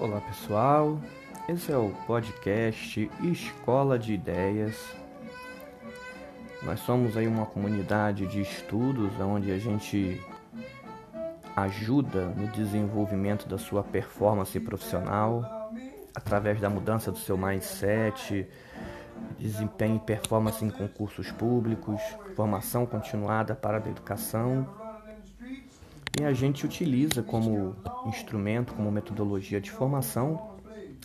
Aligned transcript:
Olá 0.00 0.18
pessoal, 0.22 0.98
esse 1.46 1.70
é 1.70 1.76
o 1.76 1.90
podcast 2.06 3.10
Escola 3.22 3.98
de 3.98 4.14
Ideias. 4.14 4.74
Nós 6.62 6.80
somos 6.80 7.18
aí 7.18 7.28
uma 7.28 7.44
comunidade 7.44 8.26
de 8.26 8.40
estudos 8.40 9.12
onde 9.20 9.52
a 9.52 9.58
gente 9.58 10.18
ajuda 11.54 12.28
no 12.30 12.48
desenvolvimento 12.48 13.46
da 13.46 13.58
sua 13.58 13.82
performance 13.82 14.58
profissional 14.58 15.70
através 16.14 16.58
da 16.58 16.70
mudança 16.70 17.12
do 17.12 17.18
seu 17.18 17.36
mindset, 17.36 18.48
desempenho 19.38 19.96
e 19.96 20.00
performance 20.00 20.64
em 20.64 20.70
concursos 20.70 21.30
públicos, 21.30 22.00
formação 22.34 22.86
continuada 22.86 23.54
para 23.54 23.76
a 23.76 23.86
educação 23.86 24.66
e 26.20 26.24
a 26.24 26.34
gente 26.34 26.66
utiliza 26.66 27.22
como 27.22 27.74
instrumento, 28.04 28.74
como 28.74 28.92
metodologia 28.92 29.58
de 29.58 29.70
formação, 29.70 30.58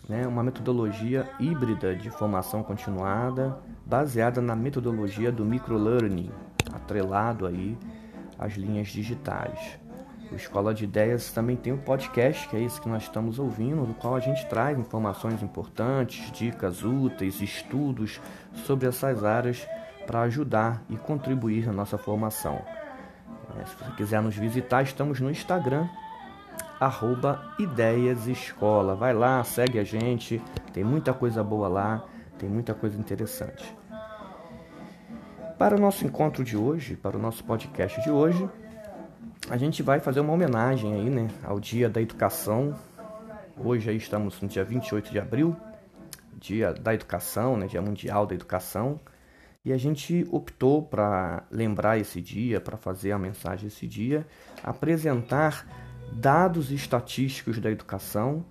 né, 0.06 0.26
uma 0.26 0.42
metodologia 0.42 1.26
híbrida 1.40 1.96
de 1.96 2.10
formação 2.10 2.62
continuada, 2.62 3.58
baseada 3.86 4.42
na 4.42 4.54
metodologia 4.54 5.32
do 5.32 5.42
microlearning, 5.42 6.30
atrelado 6.70 7.46
aí 7.46 7.78
às 8.38 8.52
linhas 8.54 8.88
digitais. 8.88 9.78
O 10.30 10.34
Escola 10.34 10.74
de 10.74 10.84
Ideias 10.84 11.32
também 11.32 11.56
tem 11.56 11.72
um 11.72 11.78
podcast, 11.78 12.46
que 12.48 12.56
é 12.56 12.60
esse 12.60 12.78
que 12.78 12.88
nós 12.88 13.04
estamos 13.04 13.38
ouvindo, 13.38 13.86
no 13.86 13.94
qual 13.94 14.16
a 14.16 14.20
gente 14.20 14.46
traz 14.46 14.78
informações 14.78 15.42
importantes, 15.42 16.30
dicas 16.32 16.84
úteis, 16.84 17.40
estudos 17.40 18.20
sobre 18.66 18.86
essas 18.86 19.24
áreas 19.24 19.66
para 20.06 20.20
ajudar 20.22 20.82
e 20.90 20.96
contribuir 20.96 21.64
na 21.66 21.72
nossa 21.72 21.96
formação. 21.96 22.60
É, 23.54 23.64
se 23.64 23.76
você 23.76 23.90
quiser 23.96 24.20
nos 24.20 24.36
visitar, 24.36 24.82
estamos 24.82 25.20
no 25.20 25.30
Instagram, 25.30 25.86
arroba 26.80 27.54
Ideias 27.58 28.26
Escola. 28.26 28.94
Vai 28.94 29.14
lá, 29.14 29.42
segue 29.44 29.78
a 29.78 29.84
gente, 29.84 30.42
tem 30.72 30.82
muita 30.82 31.12
coisa 31.12 31.42
boa 31.44 31.68
lá, 31.68 32.04
tem 32.38 32.48
muita 32.48 32.74
coisa 32.74 32.98
interessante. 32.98 33.76
Para 35.58 35.74
o 35.74 35.80
nosso 35.80 36.04
encontro 36.04 36.44
de 36.44 36.56
hoje, 36.56 36.96
para 36.96 37.16
o 37.16 37.20
nosso 37.20 37.42
podcast 37.44 38.02
de 38.02 38.10
hoje, 38.10 38.48
a 39.48 39.56
gente 39.56 39.82
vai 39.82 40.00
fazer 40.00 40.20
uma 40.20 40.32
homenagem 40.32 40.92
aí, 40.92 41.08
né, 41.08 41.28
ao 41.42 41.58
Dia 41.58 41.88
da 41.88 42.00
Educação. 42.00 42.74
Hoje 43.56 43.88
aí 43.88 43.96
estamos 43.96 44.40
no 44.42 44.48
dia 44.48 44.64
28 44.64 45.10
de 45.10 45.18
abril, 45.18 45.56
Dia 46.38 46.74
da 46.74 46.92
Educação, 46.92 47.56
né, 47.56 47.66
Dia 47.66 47.80
Mundial 47.80 48.26
da 48.26 48.34
Educação. 48.34 49.00
E 49.66 49.72
a 49.72 49.76
gente 49.76 50.24
optou 50.30 50.80
para 50.80 51.42
lembrar 51.50 51.98
esse 51.98 52.20
dia, 52.20 52.60
para 52.60 52.76
fazer 52.76 53.10
a 53.10 53.18
mensagem 53.18 53.66
esse 53.66 53.84
dia, 53.84 54.24
apresentar 54.62 55.66
dados 56.12 56.70
estatísticos 56.70 57.58
da 57.58 57.68
educação 57.68 58.44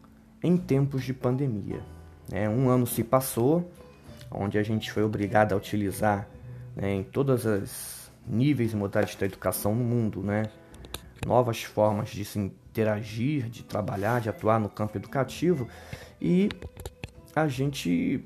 em 0.44 0.58
tempos 0.58 1.06
de 1.06 1.14
pandemia. 1.14 1.82
É, 2.30 2.50
um 2.50 2.68
ano 2.68 2.86
se 2.86 3.02
passou, 3.02 3.72
onde 4.30 4.58
a 4.58 4.64
gente 4.64 4.92
foi 4.92 5.04
obrigado 5.04 5.54
a 5.54 5.56
utilizar 5.56 6.28
né, 6.76 6.96
em 6.96 7.04
todas 7.04 7.46
as 7.46 8.12
níveis 8.28 8.74
e 8.74 8.76
modalidades 8.76 9.16
da 9.16 9.26
educação 9.26 9.74
no 9.74 9.86
mundo, 9.86 10.22
né, 10.22 10.44
novas 11.26 11.64
formas 11.64 12.10
de 12.10 12.26
se 12.26 12.38
interagir, 12.38 13.48
de 13.50 13.64
trabalhar, 13.64 14.20
de 14.20 14.28
atuar 14.28 14.60
no 14.60 14.68
campo 14.68 14.98
educativo 14.98 15.66
e 16.20 16.50
a 17.34 17.48
gente 17.48 18.22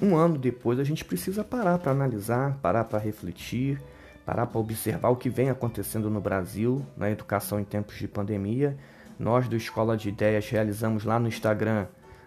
um 0.00 0.16
ano 0.16 0.36
depois 0.36 0.78
a 0.78 0.84
gente 0.84 1.04
precisa 1.04 1.44
parar 1.44 1.78
para 1.78 1.92
analisar, 1.92 2.58
parar 2.60 2.84
para 2.84 2.98
refletir, 2.98 3.80
parar 4.24 4.46
para 4.46 4.60
observar 4.60 5.10
o 5.10 5.16
que 5.16 5.28
vem 5.28 5.50
acontecendo 5.50 6.10
no 6.10 6.20
Brasil 6.20 6.84
na 6.96 7.10
educação 7.10 7.60
em 7.60 7.64
tempos 7.64 7.96
de 7.96 8.08
pandemia. 8.08 8.76
Nós 9.18 9.48
do 9.48 9.56
Escola 9.56 9.96
de 9.96 10.08
Ideias 10.08 10.48
realizamos 10.48 11.04
lá 11.04 11.18
no 11.18 11.28
Instagram 11.28 11.86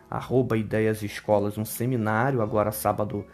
arroba 0.09 0.57
Ideias 0.57 1.03
Escolas 1.03 1.57
um 1.57 1.65
seminário 1.65 2.41
agora 2.41 2.71
sábado 2.71 3.25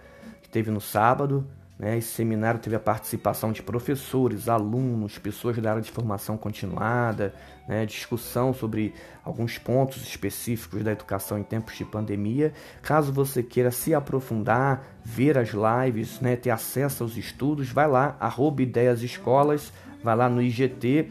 que 0.41 0.49
teve 0.49 0.71
no 0.71 0.81
sábado? 0.81 1.47
Esse 1.79 2.09
seminário 2.09 2.59
teve 2.59 2.75
a 2.75 2.79
participação 2.79 3.51
de 3.51 3.63
professores, 3.63 4.47
alunos, 4.47 5.17
pessoas 5.17 5.57
da 5.57 5.71
área 5.71 5.81
de 5.81 5.91
formação 5.91 6.37
continuada, 6.37 7.33
né? 7.67 7.85
discussão 7.85 8.53
sobre 8.53 8.93
alguns 9.23 9.57
pontos 9.57 10.01
específicos 10.03 10.83
da 10.83 10.91
educação 10.91 11.37
em 11.37 11.43
tempos 11.43 11.75
de 11.75 11.83
pandemia. 11.83 12.53
Caso 12.81 13.11
você 13.11 13.41
queira 13.41 13.71
se 13.71 13.93
aprofundar, 13.93 14.83
ver 15.03 15.37
as 15.37 15.49
lives, 15.49 16.21
né? 16.21 16.35
ter 16.35 16.51
acesso 16.51 17.03
aos 17.03 17.17
estudos, 17.17 17.69
vai 17.69 17.87
lá, 17.87 18.15
arroba 18.19 18.61
Ideias 18.61 19.01
Escolas, 19.01 19.73
vai 20.03 20.15
lá 20.15 20.29
no 20.29 20.41
IGT 20.41 21.09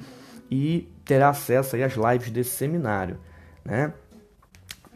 e 0.50 0.88
terá 1.04 1.30
acesso 1.30 1.76
às 1.76 1.94
lives 1.94 2.30
desse 2.30 2.50
seminário. 2.50 3.18
Né? 3.64 3.92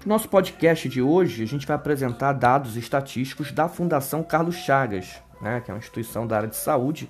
Nosso 0.07 0.29
podcast 0.29 0.89
de 0.89 1.03
hoje, 1.03 1.43
a 1.43 1.47
gente 1.47 1.67
vai 1.67 1.75
apresentar 1.75 2.33
dados 2.33 2.77
estatísticos 2.77 3.51
da 3.51 3.69
Fundação 3.69 4.23
Carlos 4.23 4.55
Chagas, 4.55 5.21
né, 5.41 5.61
que 5.61 5.71
é 5.71 5.75
uma 5.75 5.79
instituição 5.79 6.27
da 6.27 6.37
área 6.37 6.49
de 6.49 6.57
saúde, 6.57 7.09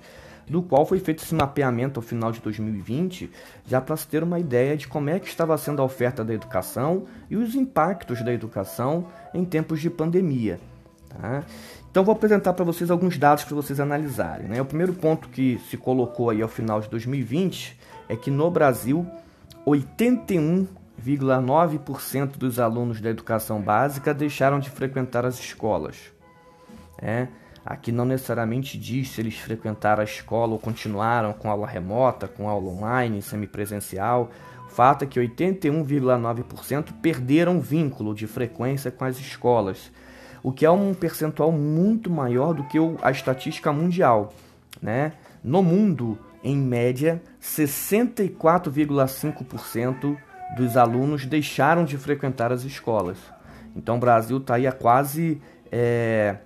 do 0.49 0.61
qual 0.61 0.85
foi 0.85 0.99
feito 0.99 1.23
esse 1.23 1.33
mapeamento 1.35 1.99
ao 1.99 2.03
final 2.03 2.31
de 2.31 2.39
2020, 2.39 3.29
já 3.65 3.81
para 3.81 3.97
se 3.97 4.07
ter 4.07 4.23
uma 4.23 4.39
ideia 4.39 4.77
de 4.77 4.87
como 4.87 5.09
é 5.09 5.19
que 5.19 5.27
estava 5.27 5.57
sendo 5.57 5.81
a 5.81 5.85
oferta 5.85 6.23
da 6.23 6.33
educação 6.33 7.05
e 7.29 7.35
os 7.35 7.53
impactos 7.53 8.23
da 8.23 8.33
educação 8.33 9.07
em 9.33 9.43
tempos 9.43 9.81
de 9.81 9.89
pandemia. 9.89 10.57
Tá? 11.09 11.43
Então 11.89 12.05
vou 12.05 12.13
apresentar 12.13 12.53
para 12.53 12.63
vocês 12.63 12.89
alguns 12.89 13.17
dados 13.17 13.43
para 13.43 13.55
vocês 13.55 13.77
analisarem. 13.79 14.47
Né? 14.47 14.61
O 14.61 14.65
primeiro 14.65 14.93
ponto 14.93 15.27
que 15.29 15.59
se 15.69 15.75
colocou 15.75 16.29
aí 16.29 16.41
ao 16.41 16.47
final 16.47 16.79
de 16.79 16.87
2020 16.89 17.77
é 18.07 18.15
que 18.15 18.31
no 18.31 18.49
Brasil 18.49 19.05
81,9% 19.65 22.37
dos 22.37 22.57
alunos 22.59 23.01
da 23.01 23.09
educação 23.09 23.61
básica 23.61 24.13
deixaram 24.13 24.59
de 24.59 24.69
frequentar 24.69 25.25
as 25.25 25.39
escolas. 25.39 25.97
É, 26.99 27.27
Aqui 27.69 27.91
não 27.91 28.05
necessariamente 28.05 28.77
diz 28.77 29.09
se 29.09 29.19
eles 29.19 29.37
frequentaram 29.37 29.99
a 29.99 30.05
escola 30.05 30.53
ou 30.53 30.59
continuaram 30.59 31.33
com 31.33 31.51
aula 31.51 31.67
remota, 31.67 32.25
com 32.25 32.47
aula 32.47 32.71
online, 32.71 33.21
semipresencial. 33.21 34.31
O 34.65 34.69
fato 34.69 35.03
é 35.03 35.05
que 35.05 35.19
81,9% 35.19 36.93
perderam 37.01 37.59
vínculo 37.59 38.15
de 38.15 38.25
frequência 38.25 38.89
com 38.89 39.03
as 39.03 39.19
escolas, 39.19 39.91
o 40.41 40.53
que 40.53 40.65
é 40.65 40.71
um 40.71 40.93
percentual 40.93 41.51
muito 41.51 42.09
maior 42.09 42.53
do 42.53 42.63
que 42.63 42.77
a 43.01 43.11
estatística 43.11 43.73
mundial. 43.73 44.31
Né? 44.81 45.11
No 45.43 45.61
mundo, 45.61 46.17
em 46.41 46.55
média, 46.55 47.21
64,5% 47.41 50.17
dos 50.55 50.77
alunos 50.77 51.25
deixaram 51.25 51.83
de 51.83 51.97
frequentar 51.97 52.53
as 52.53 52.63
escolas. 52.63 53.17
Então 53.75 53.97
o 53.97 53.99
Brasil 53.99 54.37
está 54.37 54.55
aí 54.55 54.65
a 54.65 54.71
quase 54.71 55.41
é, 55.69 56.37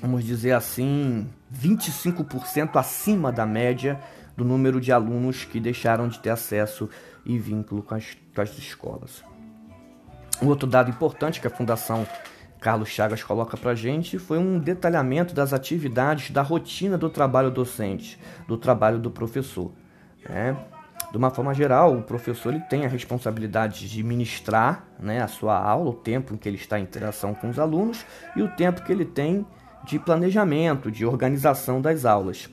vamos 0.00 0.24
dizer 0.24 0.52
assim, 0.52 1.28
25% 1.52 2.76
acima 2.76 3.30
da 3.30 3.44
média 3.44 4.00
do 4.36 4.44
número 4.44 4.80
de 4.80 4.90
alunos 4.90 5.44
que 5.44 5.60
deixaram 5.60 6.08
de 6.08 6.18
ter 6.18 6.30
acesso 6.30 6.88
e 7.24 7.38
vínculo 7.38 7.82
com 7.82 7.94
as, 7.94 8.16
com 8.34 8.40
as 8.40 8.56
escolas. 8.56 9.22
Um 10.42 10.48
outro 10.48 10.66
dado 10.66 10.90
importante 10.90 11.40
que 11.40 11.46
a 11.46 11.50
Fundação 11.50 12.06
Carlos 12.60 12.88
Chagas 12.88 13.22
coloca 13.22 13.56
para 13.56 13.74
gente 13.74 14.18
foi 14.18 14.38
um 14.38 14.58
detalhamento 14.58 15.34
das 15.34 15.52
atividades 15.52 16.30
da 16.30 16.42
rotina 16.42 16.96
do 16.96 17.10
trabalho 17.10 17.50
docente, 17.50 18.18
do 18.48 18.56
trabalho 18.56 18.98
do 18.98 19.10
professor. 19.10 19.72
Né? 20.28 20.56
De 21.10 21.16
uma 21.16 21.30
forma 21.30 21.52
geral, 21.52 21.96
o 21.96 22.02
professor 22.02 22.54
ele 22.54 22.62
tem 22.64 22.84
a 22.84 22.88
responsabilidade 22.88 23.88
de 23.88 24.02
ministrar 24.02 24.84
né, 24.98 25.20
a 25.20 25.26
sua 25.26 25.58
aula, 25.58 25.90
o 25.90 25.94
tempo 25.94 26.32
em 26.32 26.36
que 26.36 26.48
ele 26.48 26.56
está 26.56 26.78
em 26.78 26.84
interação 26.84 27.34
com 27.34 27.50
os 27.50 27.58
alunos 27.58 28.04
e 28.36 28.42
o 28.42 28.48
tempo 28.48 28.82
que 28.82 28.92
ele 28.92 29.04
tem 29.04 29.44
de 29.84 29.98
planejamento, 29.98 30.90
de 30.90 31.04
organização 31.04 31.80
das 31.80 32.04
aulas. 32.04 32.48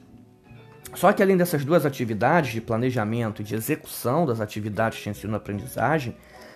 Só 0.93 1.11
que 1.11 1.21
além 1.21 1.37
dessas 1.37 1.63
duas 1.63 1.85
atividades 1.85 2.51
de 2.51 2.61
planejamento 2.61 3.41
e 3.41 3.45
de 3.45 3.55
execução 3.55 4.25
das 4.25 4.39
atividades 4.39 4.99
de 4.99 5.09
ensino-aprendizagem, 5.09 6.15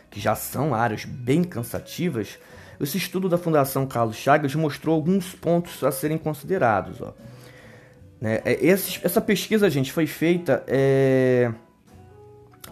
que 0.10 0.20
já 0.20 0.36
são 0.36 0.74
áreas 0.74 1.06
bem 1.06 1.44
cansativas, 1.44 2.40
esse 2.80 2.98
estudo 2.98 3.30
da 3.30 3.38
Fundação 3.38 3.86
Carlos 3.86 4.16
Chagas 4.16 4.56
mostrou 4.56 4.96
alguns 4.96 5.34
pontos 5.34 5.84
a 5.84 5.92
serem 5.92 6.18
considerados. 6.18 7.02
Ó. 7.02 7.14
Né, 8.20 8.42
é, 8.44 8.68
essa 8.68 9.22
pesquisa, 9.22 9.70
gente, 9.70 9.92
foi 9.92 10.08
feita 10.08 10.64
é, 10.68 11.52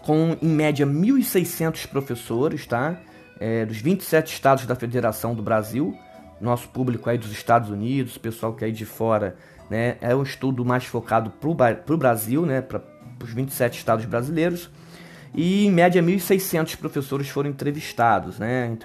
com, 0.02 0.36
em 0.42 0.48
média, 0.48 0.86
1.600 0.86 1.86
professores 1.86 2.66
tá? 2.66 3.00
É, 3.38 3.64
dos 3.64 3.78
27 3.78 4.32
estados 4.32 4.66
da 4.66 4.74
Federação 4.74 5.34
do 5.34 5.42
Brasil, 5.42 5.96
nosso 6.40 6.68
público 6.68 7.10
aí 7.10 7.18
dos 7.18 7.30
Estados 7.30 7.70
Unidos, 7.70 8.16
pessoal 8.16 8.54
que 8.54 8.64
é 8.64 8.66
aí 8.66 8.72
de 8.72 8.86
fora, 8.86 9.36
né? 9.68 9.96
É 10.00 10.14
um 10.14 10.22
estudo 10.22 10.64
mais 10.64 10.84
focado 10.84 11.30
para 11.30 11.94
o 11.94 11.96
Brasil, 11.96 12.46
né? 12.46 12.60
Para 12.60 12.82
os 13.22 13.32
27 13.32 13.78
estados 13.78 14.04
brasileiros. 14.04 14.70
E 15.34 15.66
em 15.66 15.70
média 15.70 16.02
1.600 16.02 16.76
professores 16.76 17.28
foram 17.28 17.50
entrevistados, 17.50 18.38
né? 18.38 18.76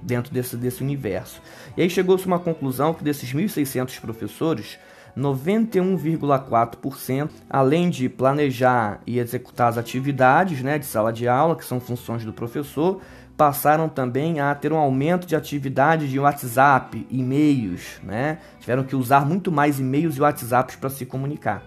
Dentro 0.00 0.32
desse, 0.32 0.56
desse 0.56 0.82
universo. 0.82 1.42
E 1.76 1.82
aí 1.82 1.90
chegou-se 1.90 2.26
uma 2.26 2.38
conclusão 2.38 2.94
que 2.94 3.04
desses 3.04 3.32
1.600 3.32 4.00
professores, 4.00 4.78
91,4%, 5.16 7.30
além 7.48 7.88
de 7.90 8.08
planejar 8.08 9.00
e 9.06 9.18
executar 9.18 9.68
as 9.68 9.78
atividades 9.78 10.62
né, 10.62 10.78
de 10.78 10.86
sala 10.86 11.12
de 11.12 11.28
aula, 11.28 11.54
que 11.54 11.64
são 11.64 11.78
funções 11.78 12.24
do 12.24 12.32
professor, 12.32 13.00
passaram 13.36 13.88
também 13.88 14.40
a 14.40 14.54
ter 14.54 14.72
um 14.72 14.76
aumento 14.76 15.26
de 15.26 15.34
atividade 15.34 16.08
de 16.08 16.16
WhatsApp, 16.18 17.06
e-mails, 17.10 17.98
né? 18.02 18.38
Tiveram 18.60 18.84
que 18.84 18.94
usar 18.94 19.26
muito 19.26 19.50
mais 19.50 19.80
e-mails 19.80 20.16
e 20.16 20.20
WhatsApps 20.20 20.76
para 20.76 20.90
se 20.90 21.06
comunicar. 21.06 21.62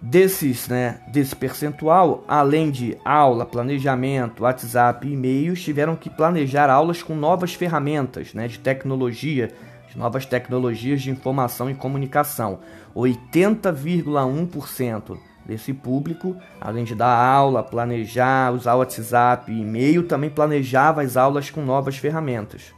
Desses, 0.00 0.66
né, 0.66 1.00
desse 1.12 1.36
percentual, 1.36 2.24
além 2.26 2.72
de 2.72 2.98
aula, 3.04 3.46
planejamento, 3.46 4.42
WhatsApp 4.42 5.06
e 5.06 5.12
e-mails, 5.12 5.62
tiveram 5.62 5.94
que 5.94 6.10
planejar 6.10 6.68
aulas 6.68 7.04
com 7.04 7.14
novas 7.14 7.54
ferramentas, 7.54 8.34
né, 8.34 8.48
de 8.48 8.58
tecnologia, 8.58 9.52
de 9.88 9.96
novas 9.96 10.26
tecnologias 10.26 11.02
de 11.02 11.12
informação 11.12 11.70
e 11.70 11.74
comunicação. 11.74 12.58
80,1% 12.96 15.16
desse 15.44 15.72
público, 15.72 16.36
além 16.60 16.84
de 16.84 16.94
dar 16.94 17.14
aula, 17.14 17.62
planejar, 17.62 18.52
usar 18.52 18.74
o 18.74 18.78
WhatsApp 18.78 19.50
e 19.50 19.60
e-mail, 19.60 20.04
também 20.04 20.30
planejava 20.30 21.02
as 21.02 21.16
aulas 21.16 21.50
com 21.50 21.62
novas 21.64 21.96
ferramentas. 21.96 22.72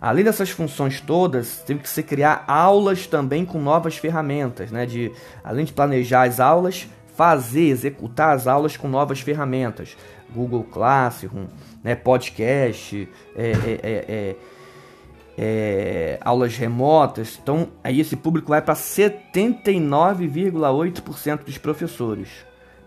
Além 0.00 0.22
dessas 0.22 0.50
funções 0.50 1.00
todas, 1.00 1.62
teve 1.66 1.80
que 1.80 1.88
se 1.88 2.02
criar 2.02 2.44
aulas 2.46 3.06
também 3.06 3.44
com 3.44 3.60
novas 3.60 3.96
ferramentas, 3.96 4.70
né? 4.70 4.84
De, 4.84 5.10
além 5.42 5.64
de 5.64 5.72
planejar 5.72 6.24
as 6.24 6.40
aulas, 6.40 6.86
fazer, 7.16 7.68
executar 7.68 8.34
as 8.36 8.46
aulas 8.46 8.76
com 8.76 8.86
novas 8.86 9.20
ferramentas. 9.20 9.96
Google 10.34 10.64
Classroom, 10.64 11.46
né? 11.82 11.94
podcast, 11.94 13.08
é, 13.36 13.50
é, 13.50 13.80
é, 13.82 14.36
é 15.36 16.16
aulas 16.20 16.56
remotas. 16.56 17.36
Então, 17.42 17.70
aí 17.82 18.00
esse 18.00 18.14
público 18.16 18.48
vai 18.48 18.62
para 18.62 18.74
79,8% 18.74 21.44
dos 21.44 21.58
professores. 21.58 22.28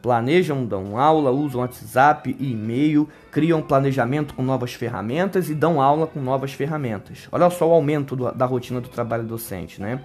Planejam, 0.02 0.66
dão 0.66 0.98
aula, 0.98 1.30
usam 1.32 1.62
WhatsApp 1.62 2.36
e 2.40 2.52
e-mail, 2.52 3.08
criam 3.32 3.62
planejamento 3.62 4.34
com 4.34 4.42
novas 4.44 4.74
ferramentas 4.74 5.50
e 5.50 5.56
dão 5.56 5.82
aula 5.82 6.08
com 6.08 6.22
novas 6.22 6.54
ferramentas. 6.54 7.28
Olha 7.32 7.50
só 7.50 7.68
o 7.68 7.74
aumento 7.74 8.16
do, 8.16 8.32
da 8.32 8.46
rotina 8.46 8.80
do 8.80 8.88
trabalho 8.90 9.24
docente, 9.24 9.82
né? 9.82 10.00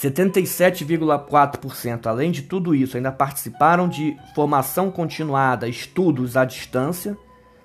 77,4%. 0.00 2.06
Além 2.06 2.30
de 2.30 2.42
tudo 2.42 2.72
isso, 2.74 2.96
ainda 2.96 3.10
participaram 3.10 3.88
de 3.88 4.16
formação 4.34 4.90
continuada, 4.90 5.66
estudos 5.68 6.36
à 6.36 6.44
distância, 6.44 7.16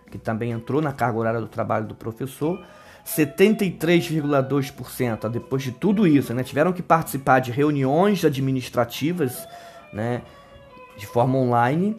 que 0.09 0.17
também 0.17 0.51
entrou 0.51 0.81
na 0.81 0.93
carga 0.93 1.19
horária 1.19 1.41
do 1.41 1.47
trabalho 1.47 1.87
do 1.87 1.95
professor 1.95 2.57
73,2%. 3.05 5.29
Depois 5.29 5.61
de 5.63 5.71
tudo 5.71 6.07
isso, 6.07 6.33
né, 6.33 6.43
tiveram 6.43 6.73
que 6.73 6.81
participar 6.81 7.39
de 7.39 7.51
reuniões 7.51 8.25
administrativas 8.25 9.47
né, 9.93 10.23
de 10.97 11.05
forma 11.05 11.37
online. 11.37 11.95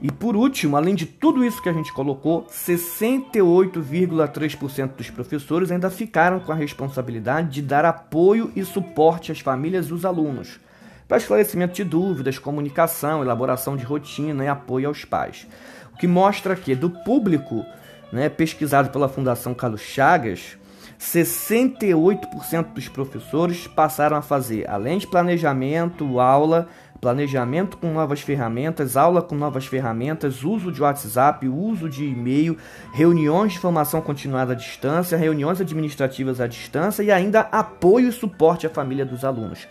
E 0.00 0.10
por 0.10 0.34
último, 0.34 0.74
além 0.76 0.96
de 0.96 1.06
tudo 1.06 1.44
isso 1.44 1.62
que 1.62 1.68
a 1.68 1.72
gente 1.72 1.92
colocou, 1.92 2.44
68,3% 2.46 4.96
dos 4.96 5.10
professores 5.10 5.70
ainda 5.70 5.88
ficaram 5.90 6.40
com 6.40 6.50
a 6.50 6.56
responsabilidade 6.56 7.50
de 7.50 7.62
dar 7.62 7.84
apoio 7.84 8.50
e 8.56 8.64
suporte 8.64 9.30
às 9.30 9.38
famílias 9.38 9.86
e 9.86 9.94
os 9.94 10.04
alunos, 10.04 10.58
para 11.06 11.18
esclarecimento 11.18 11.74
de 11.74 11.84
dúvidas, 11.84 12.36
comunicação, 12.36 13.22
elaboração 13.22 13.76
de 13.76 13.84
rotina 13.84 14.44
e 14.44 14.48
apoio 14.48 14.88
aos 14.88 15.04
pais. 15.04 15.46
O 15.94 15.96
que 15.96 16.08
mostra 16.08 16.56
que 16.56 16.74
do 16.74 16.90
público 16.90 17.64
né, 18.12 18.28
pesquisado 18.28 18.90
pela 18.90 19.08
Fundação 19.08 19.54
Carlos 19.54 19.80
Chagas, 19.80 20.58
68% 21.00 22.74
dos 22.74 22.88
professores 22.88 23.66
passaram 23.66 24.16
a 24.16 24.22
fazer, 24.22 24.68
além 24.70 24.98
de 24.98 25.06
planejamento, 25.06 26.20
aula, 26.20 26.68
planejamento 27.00 27.76
com 27.76 27.92
novas 27.92 28.20
ferramentas, 28.20 28.96
aula 28.96 29.20
com 29.20 29.34
novas 29.34 29.66
ferramentas, 29.66 30.44
uso 30.44 30.70
de 30.70 30.80
WhatsApp, 30.80 31.48
uso 31.48 31.88
de 31.88 32.04
e-mail, 32.04 32.56
reuniões 32.92 33.54
de 33.54 33.58
formação 33.58 34.00
continuada 34.00 34.52
à 34.52 34.54
distância, 34.54 35.18
reuniões 35.18 35.60
administrativas 35.60 36.40
à 36.40 36.46
distância 36.46 37.02
e 37.02 37.10
ainda 37.10 37.40
apoio 37.40 38.08
e 38.08 38.12
suporte 38.12 38.68
à 38.68 38.70
família 38.70 39.04
dos 39.04 39.24
alunos. 39.24 39.66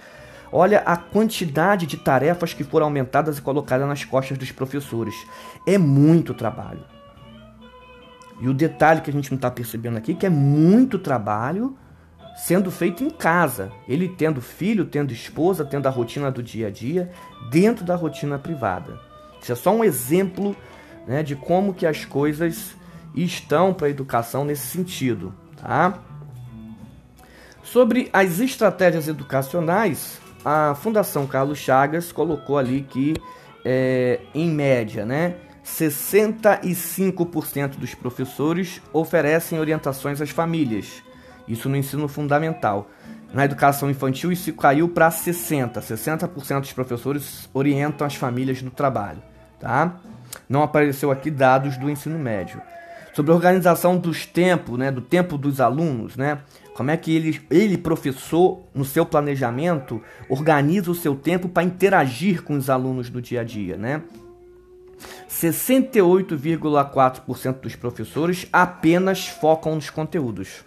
Olha 0.51 0.79
a 0.79 0.97
quantidade 0.97 1.85
de 1.85 1.95
tarefas 1.95 2.53
que 2.53 2.65
foram 2.65 2.87
aumentadas 2.87 3.37
e 3.37 3.41
colocadas 3.41 3.87
nas 3.87 4.03
costas 4.03 4.37
dos 4.37 4.51
professores. 4.51 5.15
É 5.65 5.77
muito 5.77 6.33
trabalho. 6.33 7.00
E 8.41 8.49
o 8.49 8.53
detalhe 8.53 9.01
que 9.01 9.09
a 9.09 9.13
gente 9.13 9.29
não 9.31 9.35
está 9.35 9.51
percebendo 9.51 9.97
aqui 9.97 10.15
que 10.15 10.25
é 10.25 10.29
muito 10.29 10.97
trabalho 10.97 11.77
sendo 12.35 12.71
feito 12.71 13.03
em 13.03 13.09
casa. 13.09 13.71
Ele 13.87 14.09
tendo 14.09 14.41
filho, 14.41 14.85
tendo 14.85 15.13
esposa, 15.13 15.63
tendo 15.63 15.87
a 15.87 15.91
rotina 15.91 16.31
do 16.31 16.41
dia 16.41 16.67
a 16.67 16.71
dia, 16.71 17.11
dentro 17.51 17.85
da 17.85 17.95
rotina 17.95 18.39
privada. 18.39 18.99
Isso 19.41 19.51
é 19.51 19.55
só 19.55 19.71
um 19.75 19.83
exemplo 19.83 20.55
né, 21.07 21.23
de 21.23 21.35
como 21.35 21.73
que 21.73 21.85
as 21.85 22.03
coisas 22.03 22.75
estão 23.15 23.73
para 23.73 23.87
a 23.87 23.89
educação 23.89 24.43
nesse 24.43 24.67
sentido. 24.67 25.33
Tá? 25.61 25.99
Sobre 27.63 28.09
as 28.11 28.39
estratégias 28.39 29.07
educacionais, 29.07 30.19
a 30.43 30.75
Fundação 30.75 31.27
Carlos 31.27 31.59
Chagas 31.59 32.11
colocou 32.11 32.57
ali 32.57 32.81
que, 32.81 33.13
é, 33.63 34.19
em 34.33 34.49
média, 34.49 35.05
né, 35.05 35.35
65% 35.65 37.77
dos 37.77 37.93
professores 37.93 38.81
oferecem 38.91 39.59
orientações 39.59 40.21
às 40.21 40.29
famílias. 40.29 41.01
Isso 41.47 41.69
no 41.69 41.77
ensino 41.77 42.07
fundamental. 42.07 42.89
Na 43.33 43.45
educação 43.45 43.89
infantil, 43.89 44.31
isso 44.31 44.51
caiu 44.53 44.89
para 44.89 45.09
60%. 45.09 45.79
60% 45.79 46.61
dos 46.61 46.73
professores 46.73 47.49
orientam 47.53 48.05
as 48.05 48.15
famílias 48.15 48.61
no 48.61 48.71
trabalho. 48.71 49.21
Tá? 49.59 49.99
Não 50.49 50.63
apareceu 50.63 51.11
aqui 51.11 51.31
dados 51.31 51.77
do 51.77 51.89
ensino 51.89 52.19
médio. 52.19 52.61
Sobre 53.13 53.31
a 53.31 53.35
organização 53.35 53.97
dos 53.97 54.25
tempos, 54.25 54.77
né, 54.77 54.89
do 54.89 55.01
tempo 55.01 55.37
dos 55.37 55.59
alunos, 55.59 56.15
né? 56.15 56.39
Como 56.73 56.89
é 56.89 56.95
que 56.95 57.13
ele, 57.13 57.41
ele, 57.51 57.77
professor, 57.77 58.61
no 58.73 58.85
seu 58.85 59.05
planejamento, 59.05 60.01
organiza 60.29 60.89
o 60.89 60.95
seu 60.95 61.15
tempo 61.15 61.49
para 61.49 61.63
interagir 61.63 62.41
com 62.41 62.55
os 62.55 62.69
alunos 62.69 63.09
do 63.09 63.21
dia 63.21 63.41
a 63.41 63.43
dia, 63.43 63.75
né? 63.75 64.01
68,4% 65.29 67.61
dos 67.61 67.75
professores 67.75 68.47
apenas 68.51 69.27
focam 69.27 69.75
nos 69.75 69.89
conteúdos. 69.89 70.65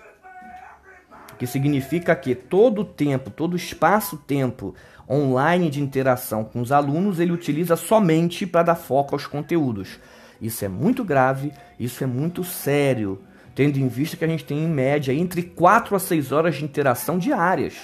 O 1.32 1.36
que 1.36 1.46
significa 1.46 2.14
que 2.14 2.34
todo 2.34 2.82
o 2.82 2.84
tempo, 2.84 3.30
todo 3.30 3.54
o 3.54 3.56
espaço-tempo 3.56 4.74
online 5.10 5.68
de 5.68 5.82
interação 5.82 6.44
com 6.44 6.60
os 6.60 6.70
alunos, 6.72 7.18
ele 7.18 7.32
utiliza 7.32 7.76
somente 7.76 8.46
para 8.46 8.62
dar 8.62 8.76
foco 8.76 9.14
aos 9.14 9.26
conteúdos. 9.26 9.98
Isso 10.40 10.64
é 10.64 10.68
muito 10.68 11.04
grave, 11.04 11.52
isso 11.78 12.04
é 12.04 12.06
muito 12.06 12.44
sério, 12.44 13.20
tendo 13.54 13.78
em 13.78 13.88
vista 13.88 14.16
que 14.16 14.24
a 14.24 14.28
gente 14.28 14.44
tem 14.44 14.58
em 14.58 14.68
média 14.68 15.12
entre 15.12 15.42
4 15.42 15.94
a 15.94 15.98
6 15.98 16.32
horas 16.32 16.56
de 16.56 16.64
interação 16.64 17.18
diárias, 17.18 17.74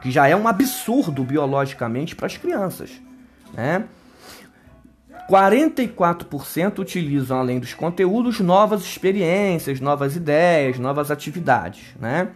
que 0.00 0.10
já 0.10 0.28
é 0.28 0.36
um 0.36 0.46
absurdo 0.46 1.24
biologicamente 1.24 2.14
para 2.14 2.26
as 2.26 2.36
crianças, 2.36 2.90
né? 3.52 3.84
44% 5.28 6.78
utilizam, 6.78 7.38
além 7.38 7.58
dos 7.58 7.74
conteúdos, 7.74 8.38
novas 8.38 8.82
experiências, 8.82 9.80
novas 9.80 10.14
ideias, 10.14 10.78
novas 10.78 11.10
atividades, 11.10 11.94
né? 12.00 12.28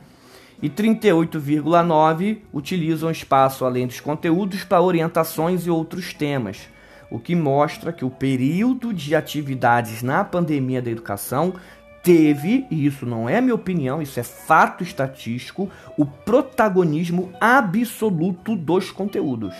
E 0.63 0.69
38,9% 0.69 2.41
utilizam 2.53 3.11
espaço, 3.11 3.65
além 3.65 3.87
dos 3.87 4.01
conteúdos, 4.01 4.65
para 4.65 4.83
orientações 4.83 5.67
e 5.67 5.71
outros 5.71 6.13
temas, 6.13 6.69
o 7.11 7.19
que 7.19 7.35
mostra 7.35 7.93
que 7.93 8.05
o 8.05 8.11
período 8.11 8.93
de 8.93 9.15
atividades 9.15 10.03
na 10.03 10.23
pandemia 10.23 10.83
da 10.83 10.91
educação 10.91 11.55
teve, 12.03 12.67
e 12.71 12.87
isso 12.87 13.07
não 13.07 13.29
é 13.29 13.41
minha 13.41 13.55
opinião, 13.55 14.03
isso 14.03 14.19
é 14.21 14.23
fato 14.23 14.83
estatístico, 14.83 15.71
o 15.97 16.05
protagonismo 16.05 17.33
absoluto 17.41 18.55
dos 18.57 18.91
conteúdos. 18.91 19.55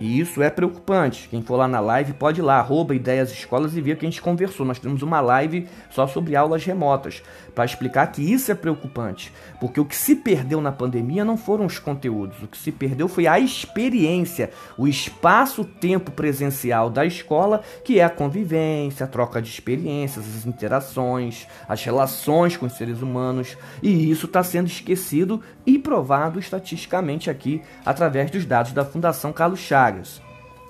E 0.00 0.18
isso 0.18 0.42
é 0.42 0.50
preocupante. 0.50 1.28
Quem 1.28 1.42
for 1.42 1.56
lá 1.56 1.68
na 1.68 1.80
live 1.80 2.12
pode 2.14 2.40
ir 2.40 2.42
lá, 2.42 2.58
arroba 2.58 2.94
ideias 2.94 3.30
escolas 3.32 3.76
e 3.76 3.80
ver 3.80 3.96
que 3.96 4.04
a 4.04 4.10
gente 4.10 4.20
conversou. 4.20 4.66
Nós 4.66 4.78
temos 4.78 5.02
uma 5.02 5.20
live 5.20 5.66
só 5.90 6.06
sobre 6.06 6.36
aulas 6.36 6.64
remotas, 6.64 7.22
para 7.54 7.64
explicar 7.64 8.06
que 8.08 8.20
isso 8.20 8.50
é 8.50 8.54
preocupante. 8.54 9.32
Porque 9.60 9.80
o 9.80 9.84
que 9.84 9.96
se 9.96 10.16
perdeu 10.16 10.60
na 10.60 10.72
pandemia 10.72 11.24
não 11.24 11.36
foram 11.36 11.66
os 11.66 11.78
conteúdos, 11.78 12.42
o 12.42 12.48
que 12.48 12.58
se 12.58 12.72
perdeu 12.72 13.08
foi 13.08 13.26
a 13.26 13.38
experiência, 13.38 14.50
o 14.76 14.88
espaço-tempo 14.88 16.10
presencial 16.10 16.90
da 16.90 17.06
escola, 17.06 17.62
que 17.84 18.00
é 18.00 18.04
a 18.04 18.10
convivência, 18.10 19.04
a 19.04 19.08
troca 19.08 19.40
de 19.40 19.48
experiências, 19.48 20.24
as 20.26 20.46
interações, 20.46 21.46
as 21.68 21.82
relações 21.84 22.56
com 22.56 22.66
os 22.66 22.72
seres 22.72 23.00
humanos. 23.00 23.56
E 23.82 24.10
isso 24.10 24.26
está 24.26 24.42
sendo 24.42 24.66
esquecido 24.66 25.40
e 25.66 25.78
provado 25.78 26.38
estatisticamente 26.38 27.30
aqui 27.30 27.62
através 27.84 28.30
dos 28.30 28.44
dados 28.44 28.72
da 28.72 28.84
Fundação 28.84 29.32
Carlos 29.32 29.60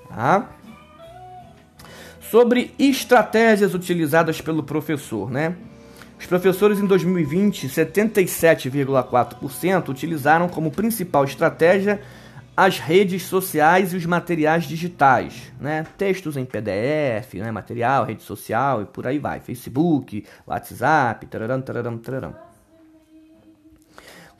Tá? 0.09 0.49
Sobre 2.19 2.73
estratégias 2.77 3.73
utilizadas 3.73 4.41
pelo 4.41 4.63
professor, 4.63 5.31
né? 5.31 5.55
Os 6.19 6.25
professores 6.25 6.79
em 6.79 6.85
2020, 6.85 7.67
77,4% 7.67 9.89
utilizaram 9.89 10.47
como 10.47 10.71
principal 10.71 11.25
estratégia 11.25 12.01
as 12.57 12.79
redes 12.79 13.23
sociais 13.23 13.93
e 13.93 13.97
os 13.97 14.05
materiais 14.05 14.63
digitais, 14.63 15.51
né? 15.59 15.85
Textos 15.97 16.37
em 16.37 16.45
PDF, 16.45 17.33
né? 17.35 17.51
material, 17.51 18.05
rede 18.05 18.23
social 18.23 18.81
e 18.81 18.85
por 18.85 19.05
aí 19.05 19.19
vai. 19.19 19.41
Facebook, 19.41 20.25
WhatsApp, 20.47 21.25
tararam, 21.25 21.61
tararam, 21.61 21.97
tararam. 21.97 22.44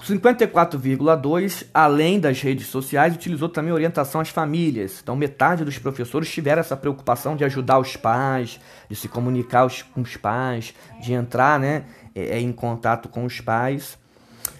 54,2, 0.04 1.66
além 1.74 2.20
das 2.20 2.42
redes 2.42 2.68
sociais, 2.68 3.16
utilizou 3.16 3.48
também 3.50 3.72
orientação 3.72 4.22
às 4.22 4.30
famílias. 4.30 5.00
Então, 5.02 5.16
metade 5.16 5.64
dos 5.64 5.78
professores 5.78 6.30
tiveram 6.30 6.60
essa 6.60 6.76
preocupação 6.76 7.36
de 7.36 7.46
ajudar 7.46 7.80
os 7.80 7.96
pais, 7.96 8.60
de 8.90 8.96
se 8.96 9.08
comunicar 9.08 9.68
com 9.94 10.02
os 10.02 10.18
pais, 10.18 10.74
de 11.02 11.14
entrar 11.14 11.60
né, 11.60 11.86
é, 12.14 12.38
é, 12.38 12.40
em 12.40 12.52
contato 12.52 13.08
com 13.08 13.24
os 13.26 13.40
pais. 13.40 13.98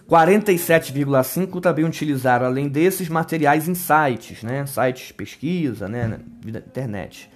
47,5 0.10 1.62
também 1.62 1.84
utilizaram, 1.84 2.46
além 2.46 2.68
desses, 2.68 3.10
materiais 3.10 3.68
em 3.68 3.74
sites, 3.74 4.44
né? 4.44 4.66
Sites 4.66 5.12
pesquisa, 5.12 5.88
né? 5.88 6.20
Internet. 6.46 7.30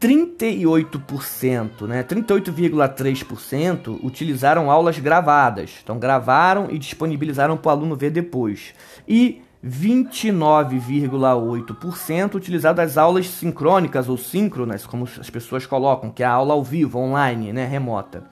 38%, 0.00 1.86
né? 1.86 2.02
38,3% 2.04 3.98
utilizaram 4.02 4.70
aulas 4.70 4.98
gravadas. 4.98 5.72
Então 5.82 5.98
gravaram 5.98 6.68
e 6.70 6.78
disponibilizaram 6.78 7.56
para 7.56 7.68
o 7.68 7.72
aluno 7.72 7.96
ver 7.96 8.10
depois. 8.10 8.72
E 9.06 9.42
29,8% 9.64 12.34
utilizado 12.36 12.80
as 12.80 12.96
aulas 12.96 13.28
sincrônicas 13.28 14.08
ou 14.08 14.16
síncronas, 14.16 14.86
como 14.86 15.02
as 15.04 15.28
pessoas 15.28 15.66
colocam, 15.66 16.10
que 16.10 16.22
é 16.22 16.26
a 16.26 16.30
aula 16.30 16.54
ao 16.54 16.62
vivo, 16.62 17.00
online, 17.00 17.52
né, 17.52 17.66
remota. 17.66 18.22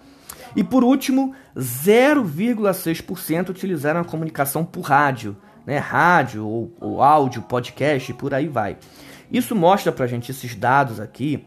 E 0.55 0.63
por 0.63 0.85
último, 0.85 1.35
0,6% 1.57 3.49
utilizaram 3.51 4.01
a 4.01 4.05
comunicação 4.05 4.65
por 4.65 4.83
rádio, 4.83 5.37
né? 5.67 5.79
rádio 5.79 6.47
ou, 6.47 6.73
ou 6.81 7.03
áudio, 7.03 7.43
podcast 7.43 8.11
e 8.11 8.15
por 8.15 8.33
aí 8.33 8.49
vai. 8.49 8.79
Isso 9.31 9.55
mostra 9.55 9.93
para 9.93 10.05
a 10.05 10.09
gente 10.09 10.31
esses 10.31 10.55
dados 10.55 11.01
aqui, 11.01 11.45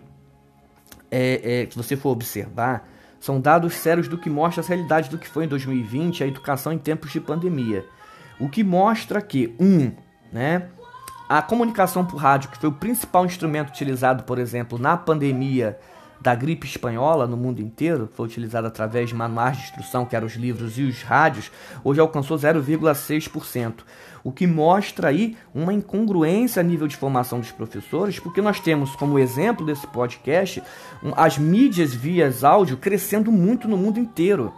é, 1.11 1.63
é, 1.63 1.69
se 1.69 1.75
você 1.75 1.95
for 1.95 2.09
observar, 2.09 2.87
são 3.19 3.39
dados 3.39 3.73
sérios 3.73 4.07
do 4.07 4.17
que 4.17 4.29
mostra 4.29 4.63
a 4.63 4.67
realidade 4.67 5.09
do 5.09 5.17
que 5.17 5.27
foi 5.27 5.45
em 5.45 5.47
2020 5.47 6.23
a 6.23 6.27
educação 6.27 6.71
em 6.71 6.77
tempos 6.77 7.11
de 7.11 7.19
pandemia. 7.19 7.85
O 8.39 8.47
que 8.47 8.63
mostra 8.63 9.21
que, 9.21 9.53
um, 9.59 9.91
né, 10.31 10.69
a 11.27 11.41
comunicação 11.41 12.05
por 12.05 12.17
rádio, 12.17 12.49
que 12.49 12.57
foi 12.57 12.69
o 12.69 12.73
principal 12.73 13.25
instrumento 13.25 13.69
utilizado, 13.69 14.23
por 14.23 14.39
exemplo, 14.39 14.79
na 14.79 14.95
pandemia 14.95 15.77
da 16.21 16.35
gripe 16.35 16.67
espanhola 16.67 17.25
no 17.25 17.37
mundo 17.37 17.61
inteiro, 17.61 18.09
foi 18.13 18.25
utilizado 18.25 18.67
através 18.67 19.09
de 19.09 19.15
manuais 19.15 19.57
de 19.57 19.63
instrução, 19.63 20.05
que 20.05 20.15
eram 20.15 20.27
os 20.27 20.35
livros 20.35 20.77
e 20.77 20.83
os 20.83 21.01
rádios, 21.01 21.51
hoje 21.83 21.99
alcançou 21.99 22.37
0,6%. 22.37 23.83
O 24.23 24.31
que 24.31 24.45
mostra 24.45 25.07
aí 25.07 25.37
uma 25.53 25.73
incongruência 25.73 26.59
a 26.59 26.63
nível 26.63 26.87
de 26.87 26.97
formação 26.97 27.39
dos 27.39 27.51
professores, 27.51 28.19
porque 28.19 28.41
nós 28.41 28.59
temos 28.59 28.95
como 28.95 29.17
exemplo 29.17 29.65
desse 29.65 29.87
podcast 29.87 30.61
as 31.15 31.37
mídias 31.37 31.93
via 31.93 32.29
áudio 32.43 32.77
crescendo 32.77 33.31
muito 33.31 33.67
no 33.67 33.77
mundo 33.77 33.99
inteiro. 33.99 34.53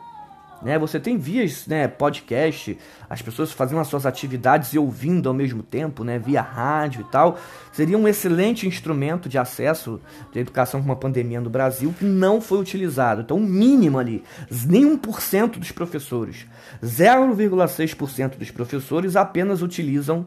Né? 0.61 0.77
Você 0.77 0.99
tem 0.99 1.17
vias, 1.17 1.65
né, 1.67 1.87
podcast, 1.87 2.77
as 3.09 3.21
pessoas 3.21 3.51
fazendo 3.51 3.79
as 3.79 3.87
suas 3.87 4.05
atividades 4.05 4.73
e 4.73 4.79
ouvindo 4.79 5.27
ao 5.27 5.33
mesmo 5.33 5.63
tempo, 5.63 6.03
né, 6.03 6.19
via 6.19 6.41
rádio 6.41 7.01
e 7.01 7.11
tal. 7.11 7.37
Seria 7.71 7.97
um 7.97 8.07
excelente 8.07 8.67
instrumento 8.67 9.27
de 9.27 9.37
acesso 9.37 9.99
de 10.31 10.39
educação 10.39 10.79
com 10.79 10.85
uma 10.85 10.95
pandemia 10.95 11.41
no 11.41 11.49
Brasil 11.49 11.93
que 11.97 12.05
não 12.05 12.39
foi 12.39 12.59
utilizado. 12.59 13.21
Então, 13.21 13.37
o 13.37 13.41
mínimo 13.41 13.97
ali, 13.97 14.23
nem 14.65 14.97
1% 14.97 15.57
dos 15.57 15.71
professores, 15.71 16.45
0,6% 16.83 18.37
dos 18.37 18.51
professores 18.51 19.15
apenas 19.15 19.61
utilizam 19.61 20.25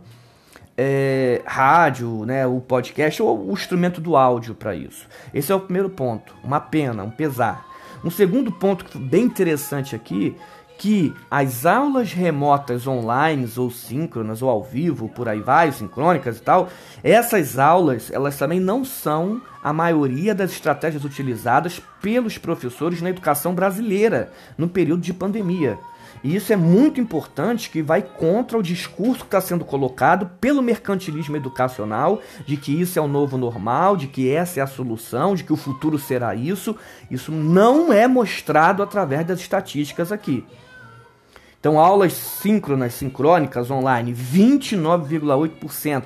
é, 0.77 1.43
rádio, 1.47 2.25
né, 2.25 2.47
o 2.47 2.61
podcast 2.61 3.23
ou 3.23 3.49
o 3.49 3.53
instrumento 3.53 4.01
do 4.01 4.17
áudio 4.17 4.55
para 4.55 4.75
isso. 4.75 5.07
Esse 5.33 5.53
é 5.53 5.55
o 5.55 5.61
primeiro 5.61 5.91
ponto. 5.91 6.35
Uma 6.43 6.61
pena, 6.61 7.05
um 7.05 7.11
pesar. 7.11 7.74
Um 8.05 8.11
segundo 8.11 8.53
ponto 8.53 8.99
bem 8.99 9.25
interessante 9.25 9.97
aqui, 9.97 10.37
que 10.79 11.15
as 11.31 11.65
aulas 11.65 12.13
remotas 12.13 12.87
online 12.87 13.49
ou 13.57 13.71
síncronas 13.71 14.43
ou 14.43 14.51
ao 14.51 14.63
vivo, 14.63 15.09
por 15.09 15.27
aí 15.27 15.41
vai, 15.41 15.73
sincrônicas 15.73 16.37
e 16.37 16.43
tal, 16.43 16.69
essas 17.03 17.59
aulas, 17.59 18.11
elas 18.11 18.37
também 18.37 18.61
não 18.61 18.85
são 18.85 19.41
a 19.63 19.73
maioria 19.73 20.35
das 20.35 20.51
estratégias 20.51 21.05
utilizadas 21.05 21.81
pelos 22.03 22.37
professores 22.37 23.01
na 23.01 23.09
educação 23.09 23.55
brasileira 23.55 24.31
no 24.59 24.69
período 24.69 25.01
de 25.01 25.15
pandemia. 25.15 25.79
E 26.25 26.35
isso 26.35 26.51
é 26.55 26.57
muito 26.57 26.99
importante 26.99 27.69
que 27.69 27.83
vai 27.83 28.01
contra 28.01 28.57
o 28.57 28.63
discurso 28.63 29.21
que 29.21 29.27
está 29.27 29.43
sendo 29.43 29.63
colocado 29.63 30.31
pelo 30.41 30.63
mercantilismo 30.63 31.37
educacional 31.37 32.23
de 32.47 32.57
que 32.57 32.73
isso 32.81 32.99
é 32.99 33.03
o 33.03 33.07
novo 33.07 33.37
normal, 33.37 33.95
de 33.95 34.07
que 34.07 34.31
essa 34.31 34.59
é 34.59 34.63
a 34.63 34.67
solução, 34.67 35.35
de 35.35 35.45
que 35.45 35.53
o 35.53 35.57
futuro 35.57 35.99
será 35.99 36.35
isso. 36.35 36.75
Isso 37.11 37.31
não 37.31 37.93
é 37.93 38.09
mostrado 38.09 38.83
através 38.83 39.27
das 39.27 39.39
estatísticas 39.39 40.11
aqui. 40.11 40.47
Então, 41.61 41.79
aulas 41.79 42.15
síncronas, 42.15 42.95
sincrônicas, 42.95 43.71
online, 43.71 44.15
29,8%. 44.15 46.05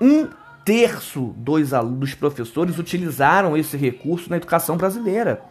Um 0.00 0.28
terço 0.64 1.32
dos, 1.36 1.70
dos 1.92 2.14
professores 2.14 2.76
utilizaram 2.76 3.56
esse 3.56 3.76
recurso 3.76 4.28
na 4.30 4.36
educação 4.36 4.76
brasileira 4.76 5.48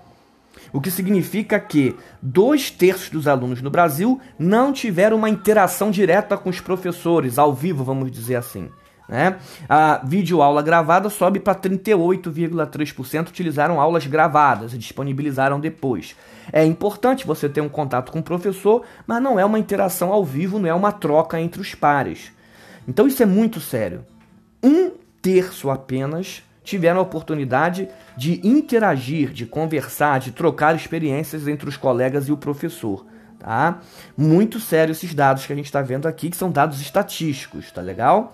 o 0.71 0.79
que 0.79 0.91
significa 0.91 1.59
que 1.59 1.95
dois 2.21 2.69
terços 2.69 3.09
dos 3.09 3.27
alunos 3.27 3.61
no 3.61 3.69
Brasil 3.69 4.19
não 4.37 4.71
tiveram 4.71 5.17
uma 5.17 5.29
interação 5.29 5.91
direta 5.91 6.37
com 6.37 6.49
os 6.49 6.59
professores, 6.59 7.37
ao 7.37 7.53
vivo, 7.53 7.83
vamos 7.83 8.11
dizer 8.11 8.35
assim. 8.35 8.69
Né? 9.09 9.37
A 9.67 10.01
videoaula 10.05 10.61
gravada 10.61 11.09
sobe 11.09 11.39
para 11.39 11.55
38,3% 11.55 13.29
utilizaram 13.29 13.81
aulas 13.81 14.05
gravadas 14.05 14.73
e 14.73 14.77
disponibilizaram 14.77 15.59
depois. 15.59 16.15
É 16.53 16.63
importante 16.63 17.25
você 17.25 17.49
ter 17.49 17.61
um 17.61 17.69
contato 17.69 18.11
com 18.11 18.19
o 18.19 18.23
professor, 18.23 18.83
mas 19.07 19.21
não 19.21 19.39
é 19.39 19.43
uma 19.43 19.57
interação 19.57 20.13
ao 20.13 20.23
vivo, 20.23 20.59
não 20.59 20.69
é 20.69 20.73
uma 20.73 20.91
troca 20.91 21.41
entre 21.41 21.59
os 21.59 21.73
pares. 21.73 22.31
Então 22.87 23.07
isso 23.07 23.23
é 23.23 23.25
muito 23.25 23.59
sério. 23.59 24.05
Um 24.63 24.91
terço 25.21 25.71
apenas 25.71 26.43
tiveram 26.63 26.99
a 26.99 27.03
oportunidade 27.03 27.89
de 28.15 28.45
interagir, 28.45 29.31
de 29.31 29.45
conversar, 29.45 30.19
de 30.19 30.31
trocar 30.31 30.75
experiências 30.75 31.47
entre 31.47 31.67
os 31.67 31.77
colegas 31.77 32.27
e 32.27 32.31
o 32.31 32.37
professor. 32.37 33.05
Tá? 33.39 33.79
Muito 34.17 34.59
sério 34.59 34.91
esses 34.91 35.13
dados 35.13 35.45
que 35.45 35.53
a 35.53 35.55
gente 35.55 35.65
está 35.65 35.81
vendo 35.81 36.07
aqui, 36.07 36.29
que 36.29 36.37
são 36.37 36.51
dados 36.51 36.81
estatísticos, 36.81 37.71
tá 37.71 37.81
legal? 37.81 38.33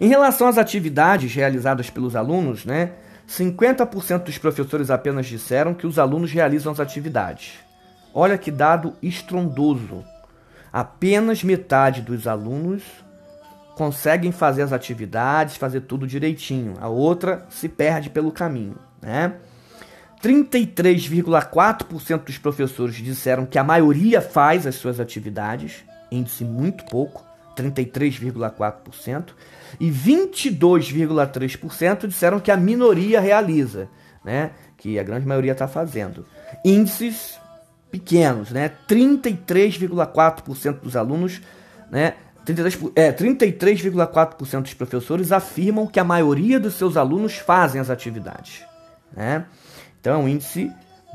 Em 0.00 0.08
relação 0.08 0.46
às 0.46 0.58
atividades 0.58 1.34
realizadas 1.34 1.90
pelos 1.90 2.14
alunos, 2.14 2.64
né, 2.64 2.92
50% 3.26 4.24
dos 4.24 4.38
professores 4.38 4.90
apenas 4.90 5.26
disseram 5.26 5.74
que 5.74 5.86
os 5.86 5.98
alunos 5.98 6.30
realizam 6.30 6.72
as 6.72 6.78
atividades. 6.78 7.54
Olha 8.14 8.38
que 8.38 8.50
dado 8.50 8.94
estrondoso. 9.02 10.04
Apenas 10.72 11.42
metade 11.42 12.02
dos 12.02 12.26
alunos 12.26 12.82
conseguem 13.76 14.32
fazer 14.32 14.62
as 14.62 14.72
atividades, 14.72 15.56
fazer 15.56 15.82
tudo 15.82 16.04
direitinho. 16.06 16.74
A 16.80 16.88
outra 16.88 17.44
se 17.50 17.68
perde 17.68 18.08
pelo 18.08 18.32
caminho, 18.32 18.76
né? 19.02 19.34
33,4% 20.22 22.24
dos 22.24 22.38
professores 22.38 22.94
disseram 22.96 23.44
que 23.44 23.58
a 23.58 23.64
maioria 23.64 24.22
faz 24.22 24.66
as 24.66 24.76
suas 24.76 24.98
atividades, 24.98 25.84
índice 26.10 26.42
muito 26.42 26.86
pouco, 26.86 27.22
33,4%, 27.54 29.34
e 29.78 29.90
22,3% 29.90 32.06
disseram 32.06 32.40
que 32.40 32.50
a 32.50 32.56
minoria 32.56 33.20
realiza, 33.20 33.90
né? 34.24 34.52
Que 34.78 34.98
a 34.98 35.02
grande 35.02 35.26
maioria 35.26 35.52
está 35.52 35.68
fazendo. 35.68 36.24
Índices 36.64 37.38
pequenos, 37.90 38.50
né? 38.50 38.70
33,4% 38.88 40.80
dos 40.80 40.96
alunos, 40.96 41.42
né, 41.90 42.14
33,4% 42.46 42.92
é, 42.94 43.10
33 43.10 43.82
dos 44.62 44.74
professores 44.74 45.32
afirmam 45.32 45.86
que 45.86 45.98
a 45.98 46.04
maioria 46.04 46.60
dos 46.60 46.74
seus 46.74 46.96
alunos 46.96 47.36
fazem 47.36 47.80
as 47.80 47.90
atividades. 47.90 48.62
Né? 49.14 49.44
Então 50.00 50.14
é 50.14 50.16
um 50.16 50.28
índice 50.28 50.70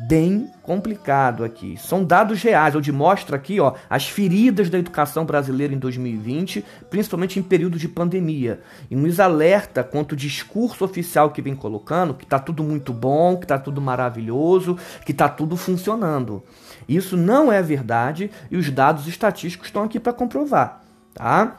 bem 0.08 0.50
complicado 0.64 1.44
aqui. 1.44 1.78
São 1.78 2.04
dados 2.04 2.42
reais, 2.42 2.76
onde 2.76 2.92
mostra 2.92 3.36
aqui 3.36 3.60
ó, 3.60 3.76
as 3.90 4.08
feridas 4.08 4.70
da 4.70 4.80
educação 4.80 5.26
brasileira 5.26 5.74
em 5.74 5.78
2020, 5.78 6.66
principalmente 6.90 7.40
em 7.40 7.44
período 7.44 7.78
de 7.78 7.88
pandemia. 7.88 8.62
E 8.90 8.96
nos 8.96 9.20
alerta 9.20 9.84
quanto 9.84 10.14
o 10.14 10.16
discurso 10.16 10.84
oficial 10.84 11.30
que 11.32 11.42
vem 11.42 11.56
colocando, 11.56 12.14
que 12.14 12.24
está 12.24 12.40
tudo 12.40 12.64
muito 12.64 12.92
bom, 12.92 13.38
que 13.38 13.46
está 13.46 13.60
tudo 13.60 13.80
maravilhoso, 13.80 14.78
que 15.06 15.12
está 15.12 15.30
tudo 15.30 15.56
funcionando. 15.56 16.44
Isso 16.90 17.16
não 17.16 17.52
é 17.52 17.62
verdade 17.62 18.32
e 18.50 18.58
os 18.58 18.70
dados 18.70 19.08
estatísticos 19.08 19.68
estão 19.68 19.84
aqui 19.84 20.00
para 20.00 20.14
comprovar. 20.14 20.81
Tá? 21.14 21.58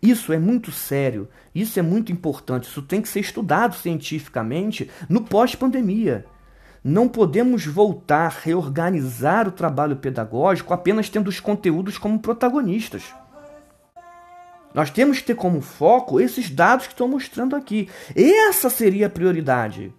Isso 0.01 0.33
é 0.33 0.39
muito 0.39 0.71
sério, 0.71 1.29
isso 1.53 1.77
é 1.77 1.83
muito 1.83 2.11
importante, 2.11 2.67
isso 2.67 2.81
tem 2.81 3.03
que 3.03 3.09
ser 3.09 3.19
estudado 3.19 3.75
cientificamente 3.75 4.89
no 5.07 5.21
pós-pandemia. 5.21 6.25
Não 6.83 7.07
podemos 7.07 7.65
voltar 7.65 8.25
a 8.25 8.39
reorganizar 8.43 9.47
o 9.47 9.51
trabalho 9.51 9.95
pedagógico 9.95 10.73
apenas 10.73 11.07
tendo 11.07 11.29
os 11.29 11.39
conteúdos 11.39 11.97
como 11.97 12.19
protagonistas. 12.19 13.03
Nós 14.73 14.89
temos 14.89 15.19
que 15.19 15.27
ter 15.27 15.35
como 15.35 15.61
foco 15.61 16.19
esses 16.19 16.49
dados 16.49 16.87
que 16.87 16.93
estou 16.93 17.07
mostrando 17.07 17.55
aqui. 17.55 17.87
Essa 18.13 18.69
seria 18.69 19.07
a 19.07 19.09
prioridade. 19.09 19.93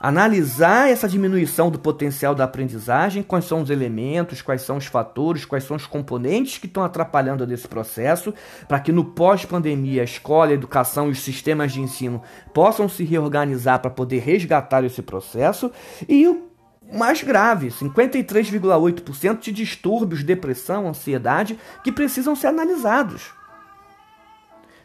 Analisar 0.00 0.88
essa 0.88 1.08
diminuição 1.08 1.72
do 1.72 1.78
potencial 1.78 2.32
da 2.32 2.44
aprendizagem, 2.44 3.20
quais 3.20 3.44
são 3.44 3.62
os 3.62 3.70
elementos, 3.70 4.40
quais 4.40 4.62
são 4.62 4.76
os 4.76 4.86
fatores, 4.86 5.44
quais 5.44 5.64
são 5.64 5.76
os 5.76 5.86
componentes 5.86 6.56
que 6.56 6.66
estão 6.66 6.84
atrapalhando 6.84 7.44
desse 7.44 7.66
processo, 7.66 8.32
para 8.68 8.78
que 8.78 8.92
no 8.92 9.04
pós-pandemia 9.04 10.02
a 10.02 10.04
escola, 10.04 10.52
a 10.52 10.54
educação 10.54 11.08
e 11.08 11.10
os 11.10 11.20
sistemas 11.20 11.72
de 11.72 11.80
ensino 11.80 12.22
possam 12.54 12.88
se 12.88 13.02
reorganizar 13.02 13.80
para 13.80 13.90
poder 13.90 14.20
resgatar 14.20 14.84
esse 14.84 15.02
processo. 15.02 15.72
E 16.08 16.28
o 16.28 16.46
mais 16.92 17.24
grave, 17.24 17.66
53,8% 17.68 19.40
de 19.40 19.50
distúrbios, 19.50 20.22
depressão, 20.22 20.86
ansiedade, 20.86 21.58
que 21.82 21.90
precisam 21.90 22.36
ser 22.36 22.46
analisados. 22.46 23.32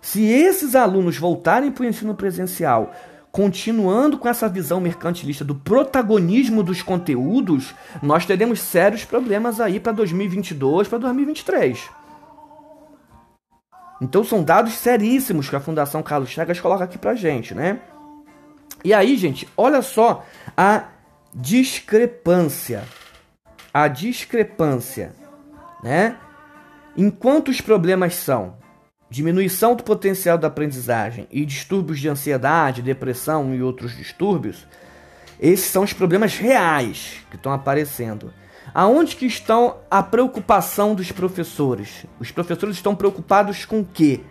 Se 0.01 0.25
esses 0.25 0.75
alunos 0.75 1.17
voltarem 1.17 1.71
para 1.71 1.83
o 1.83 1.87
ensino 1.87 2.15
presencial, 2.15 2.91
continuando 3.33 4.19
com 4.19 4.29
essa 4.29 4.47
visão 4.47 4.79
mercantilista 4.79 5.43
do 5.43 5.55
protagonismo 5.55 6.61
dos 6.61 6.83
conteúdos, 6.83 7.73
nós 7.99 8.27
teremos 8.27 8.61
sérios 8.61 9.03
problemas 9.03 9.59
aí 9.59 9.79
para 9.79 9.91
2022, 9.91 10.87
para 10.87 10.99
2023. 10.99 11.89
Então 13.99 14.23
são 14.23 14.43
dados 14.43 14.75
seríssimos 14.75 15.49
que 15.49 15.55
a 15.55 15.59
Fundação 15.59 16.03
Carlos 16.03 16.29
Chagas 16.29 16.59
coloca 16.59 16.83
aqui 16.83 16.99
para 16.99 17.15
gente, 17.15 17.55
né? 17.55 17.79
E 18.85 18.93
aí, 18.93 19.17
gente, 19.17 19.49
olha 19.57 19.81
só 19.81 20.23
a 20.55 20.89
discrepância. 21.33 22.83
A 23.73 23.87
discrepância, 23.87 25.11
né? 25.81 26.17
Enquanto 26.95 27.49
os 27.49 27.61
problemas 27.61 28.13
são 28.13 28.61
diminuição 29.13 29.75
do 29.75 29.83
potencial 29.83 30.39
da 30.39 30.47
aprendizagem 30.47 31.27
e 31.29 31.45
distúrbios 31.45 31.99
de 31.99 32.09
ansiedade, 32.09 32.81
depressão 32.81 33.53
e 33.53 33.61
outros 33.61 33.95
distúrbios, 33.95 34.65
esses 35.39 35.67
são 35.67 35.83
os 35.83 35.93
problemas 35.93 36.35
reais 36.35 37.17
que 37.29 37.35
estão 37.35 37.53
aparecendo. 37.53 38.33
Aonde 38.73 39.15
que 39.15 39.27
estão 39.27 39.77
a 39.91 40.01
preocupação 40.01 40.95
dos 40.95 41.11
professores? 41.11 42.07
Os 42.19 42.31
professores 42.31 42.75
estão 42.75 42.95
preocupados 42.95 43.65
com 43.65 43.81
o 43.81 43.85
quê? 43.85 44.21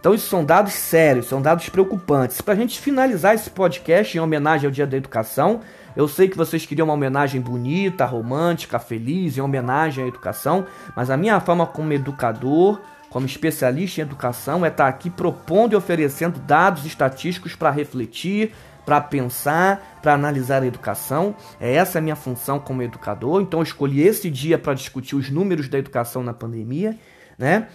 Então, 0.00 0.14
isso 0.14 0.30
são 0.30 0.42
dados 0.42 0.72
sérios, 0.72 1.26
são 1.26 1.42
dados 1.42 1.68
preocupantes. 1.68 2.40
Para 2.40 2.54
a 2.54 2.56
gente 2.56 2.80
finalizar 2.80 3.34
esse 3.34 3.50
podcast 3.50 4.16
em 4.16 4.20
homenagem 4.20 4.66
ao 4.66 4.72
Dia 4.72 4.86
da 4.86 4.96
Educação, 4.96 5.60
eu 5.94 6.08
sei 6.08 6.26
que 6.26 6.38
vocês 6.38 6.64
queriam 6.64 6.86
uma 6.86 6.94
homenagem 6.94 7.38
bonita, 7.38 8.06
romântica, 8.06 8.78
feliz, 8.78 9.36
em 9.36 9.42
homenagem 9.42 10.04
à 10.04 10.06
educação, 10.06 10.64
mas 10.96 11.10
a 11.10 11.18
minha 11.18 11.38
forma 11.38 11.66
como 11.66 11.92
educador, 11.92 12.80
como 13.10 13.26
especialista 13.26 14.00
em 14.00 14.04
educação, 14.04 14.64
é 14.64 14.68
estar 14.68 14.86
aqui 14.86 15.10
propondo 15.10 15.72
e 15.72 15.76
oferecendo 15.76 16.38
dados 16.38 16.86
estatísticos 16.86 17.56
para 17.56 17.70
refletir, 17.70 18.52
para 18.86 19.00
pensar, 19.00 19.98
para 20.00 20.14
analisar 20.14 20.62
a 20.62 20.66
educação. 20.66 21.34
É 21.60 21.74
essa 21.74 21.98
a 21.98 22.00
minha 22.00 22.14
função 22.16 22.60
como 22.60 22.82
educador. 22.82 23.42
Então 23.42 23.60
eu 23.60 23.64
escolhi 23.64 24.00
esse 24.00 24.30
dia 24.30 24.58
para 24.58 24.74
discutir 24.74 25.16
os 25.16 25.28
números 25.28 25.68
da 25.68 25.78
educação 25.78 26.22
na 26.22 26.32
pandemia, 26.32 26.96
né? 27.36 27.66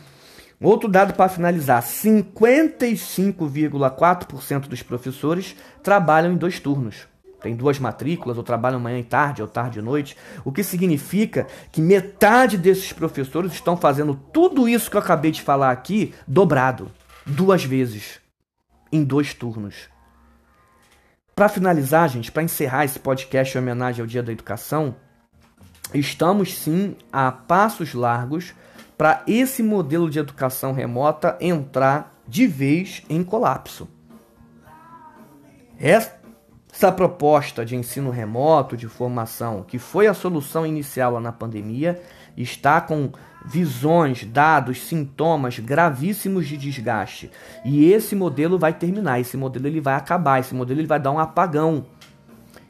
Outro 0.61 0.89
dado 0.89 1.13
para 1.13 1.29
finalizar: 1.29 1.83
55,4% 1.83 4.67
dos 4.67 4.81
professores 4.81 5.53
trabalham 5.83 6.31
em 6.31 6.37
dois 6.37 6.61
turnos. 6.61 7.13
Tem 7.45 7.55
duas 7.55 7.77
matrículas, 7.77 8.39
ou 8.39 8.43
trabalham 8.43 8.79
manhã 8.79 8.97
e 8.97 9.03
tarde, 9.03 9.39
ou 9.39 9.47
tarde 9.47 9.77
e 9.77 9.81
noite. 9.83 10.17
O 10.43 10.51
que 10.51 10.63
significa 10.63 11.45
que 11.71 11.79
metade 11.79 12.57
desses 12.57 12.91
professores 12.91 13.53
estão 13.53 13.77
fazendo 13.77 14.15
tudo 14.33 14.67
isso 14.67 14.89
que 14.89 14.97
eu 14.97 14.99
acabei 14.99 15.29
de 15.29 15.43
falar 15.43 15.69
aqui 15.69 16.11
dobrado, 16.27 16.91
duas 17.23 17.63
vezes, 17.63 18.19
em 18.91 19.03
dois 19.03 19.35
turnos. 19.35 19.89
Para 21.35 21.47
finalizar, 21.47 22.09
gente, 22.09 22.31
para 22.31 22.41
encerrar 22.41 22.83
esse 22.83 22.97
podcast 22.97 23.55
em 23.55 23.61
homenagem 23.61 24.01
ao 24.01 24.07
Dia 24.07 24.23
da 24.23 24.31
Educação, 24.31 24.95
estamos 25.93 26.57
sim 26.57 26.95
a 27.13 27.31
passos 27.31 27.93
largos 27.93 28.55
para 28.97 29.21
esse 29.27 29.61
modelo 29.61 30.09
de 30.09 30.17
educação 30.17 30.73
remota 30.73 31.37
entrar 31.39 32.11
de 32.27 32.47
vez 32.47 33.03
em 33.07 33.23
colapso. 33.23 33.87
É 35.79 36.24
Essa 36.75 36.91
proposta 36.91 37.63
de 37.63 37.73
ensino 37.73 38.09
remoto, 38.09 38.75
de 38.75 38.89
formação, 38.89 39.63
que 39.65 39.79
foi 39.79 40.07
a 40.07 40.13
solução 40.13 40.65
inicial 40.65 41.21
na 41.21 41.31
pandemia, 41.31 42.01
está 42.35 42.81
com 42.81 43.13
visões, 43.45 44.25
dados, 44.25 44.81
sintomas 44.81 45.57
gravíssimos 45.57 46.45
de 46.45 46.57
desgaste. 46.57 47.31
E 47.63 47.89
esse 47.93 48.13
modelo 48.13 48.59
vai 48.59 48.73
terminar, 48.73 49.21
esse 49.21 49.37
modelo 49.37 49.67
ele 49.67 49.79
vai 49.79 49.93
acabar, 49.93 50.41
esse 50.41 50.53
modelo 50.53 50.81
ele 50.81 50.87
vai 50.87 50.99
dar 50.99 51.11
um 51.11 51.19
apagão. 51.19 51.85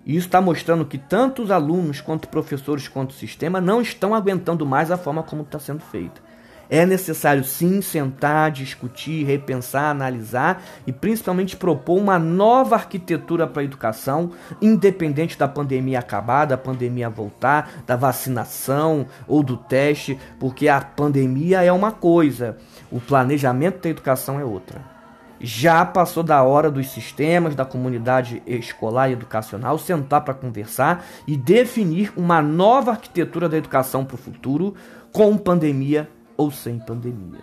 E 0.06 0.16
isso 0.16 0.28
está 0.28 0.40
mostrando 0.40 0.86
que 0.86 1.00
tanto 1.00 1.42
os 1.42 1.50
alunos, 1.50 2.00
quanto 2.00 2.28
professores, 2.28 2.88
quanto 2.88 3.10
o 3.10 3.16
sistema 3.16 3.60
não 3.60 3.82
estão 3.82 4.14
aguentando 4.14 4.68
mais 4.68 4.92
a 4.92 4.98
forma 4.98 5.24
como 5.24 5.42
está 5.42 5.58
sendo 5.58 5.82
feita. 5.82 6.22
É 6.70 6.86
necessário 6.86 7.44
sim 7.44 7.82
sentar, 7.82 8.52
discutir, 8.52 9.26
repensar, 9.26 9.92
analisar 9.92 10.64
e 10.88 10.92
principalmente 10.92 11.56
propor 11.56 11.98
uma 11.98 12.18
nova 12.18 12.76
arquitetura 12.76 13.46
para 13.46 13.62
a 13.62 13.66
educação, 13.66 14.32
independente 14.62 15.38
da 15.38 15.48
pandemia 15.48 16.00
acabar, 16.00 16.46
da 16.46 16.58
pandemia 16.58 17.10
voltar, 17.10 17.84
da 17.86 17.96
vacinação 17.96 19.06
ou 19.28 19.44
do 19.44 19.58
teste, 19.58 20.18
porque 20.40 20.68
a 20.68 20.82
pandemia 20.82 21.64
é 21.64 21.72
uma 21.72 21.92
coisa, 21.92 22.58
o 22.92 23.00
planejamento 23.00 23.84
da 23.84 23.90
educação 23.90 24.40
é 24.40 24.44
outra. 24.44 24.96
Já 25.40 25.86
passou 25.86 26.24
da 26.24 26.42
hora 26.44 26.72
dos 26.72 26.88
sistemas, 26.88 27.56
da 27.56 27.66
comunidade 27.66 28.42
escolar 28.48 29.10
e 29.10 29.14
educacional 29.14 29.78
sentar 29.78 30.22
para 30.22 30.34
conversar 30.34 31.06
e 31.28 31.36
definir 31.36 32.12
uma 32.16 32.42
nova 32.42 32.92
arquitetura 32.92 33.50
da 33.50 33.58
educação 33.58 34.06
para 34.06 34.16
o 34.16 34.18
futuro, 34.18 34.74
com 35.12 35.38
pandemia 35.38 36.10
ou 36.38 36.52
sem 36.52 36.80
pandemia. 36.80 37.42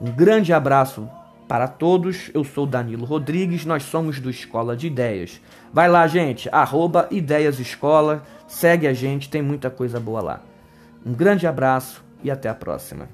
Um 0.00 0.10
grande 0.10 0.52
abraço 0.52 1.08
para 1.48 1.68
todos. 1.68 2.30
Eu 2.34 2.44
sou 2.44 2.66
Danilo 2.66 3.04
Rodrigues, 3.04 3.64
nós 3.64 3.84
somos 3.84 4.20
do 4.20 4.30
Escola 4.30 4.76
de 4.76 4.86
Ideias. 4.86 5.40
Vai 5.72 5.88
lá, 5.88 6.06
gente, 6.06 6.48
arroba 6.50 7.08
Ideias 7.10 7.58
Escola, 7.58 8.22
segue 8.46 8.86
a 8.86 8.92
gente, 8.92 9.30
tem 9.30 9.42
muita 9.42 9.70
coisa 9.70 10.00
boa 10.00 10.20
lá. 10.20 10.40
Um 11.04 11.12
grande 11.12 11.46
abraço 11.46 12.02
e 12.22 12.30
até 12.30 12.48
a 12.48 12.54
próxima. 12.54 13.08